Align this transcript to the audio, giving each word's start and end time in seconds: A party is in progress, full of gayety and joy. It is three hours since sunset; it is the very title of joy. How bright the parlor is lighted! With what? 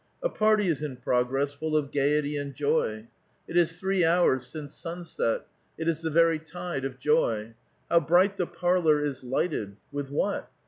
A 0.23 0.29
party 0.29 0.67
is 0.67 0.81
in 0.81 0.95
progress, 0.97 1.53
full 1.53 1.77
of 1.77 1.91
gayety 1.91 2.35
and 2.35 2.55
joy. 2.55 3.05
It 3.47 3.55
is 3.55 3.77
three 3.79 4.03
hours 4.03 4.47
since 4.47 4.73
sunset; 4.73 5.45
it 5.77 5.87
is 5.87 6.01
the 6.01 6.09
very 6.09 6.39
title 6.39 6.89
of 6.89 6.97
joy. 6.97 7.53
How 7.87 7.99
bright 7.99 8.35
the 8.35 8.47
parlor 8.47 8.99
is 9.03 9.23
lighted! 9.23 9.77
With 9.91 10.09
what? 10.09 10.49